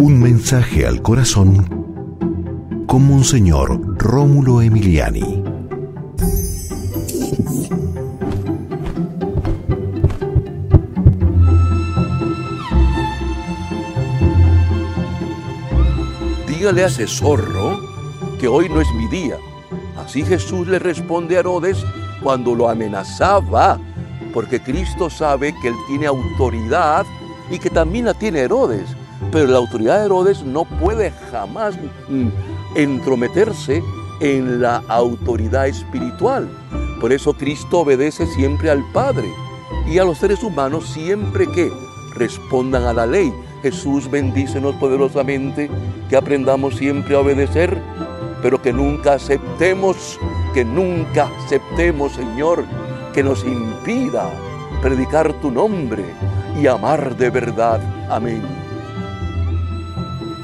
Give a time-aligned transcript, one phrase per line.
[0.00, 1.66] Un mensaje al corazón
[2.86, 5.42] con Monseñor Rómulo Emiliani.
[16.46, 17.80] Dígale a ese zorro
[18.38, 19.34] que hoy no es mi día.
[19.96, 21.84] Así Jesús le responde a Herodes
[22.22, 23.80] cuando lo amenazaba,
[24.32, 27.04] porque Cristo sabe que él tiene autoridad
[27.50, 28.94] y que también la tiene Herodes.
[29.32, 31.76] Pero la autoridad de Herodes no puede jamás
[32.08, 32.28] mm,
[32.74, 33.82] entrometerse
[34.20, 36.48] en la autoridad espiritual.
[37.00, 39.28] Por eso Cristo obedece siempre al Padre
[39.86, 41.70] y a los seres humanos siempre que
[42.14, 43.32] respondan a la ley.
[43.62, 45.68] Jesús bendícenos poderosamente,
[46.08, 47.76] que aprendamos siempre a obedecer,
[48.42, 50.18] pero que nunca aceptemos,
[50.54, 52.64] que nunca aceptemos, Señor,
[53.12, 54.30] que nos impida
[54.80, 56.04] predicar tu nombre
[56.60, 57.80] y amar de verdad.
[58.08, 58.67] Amén.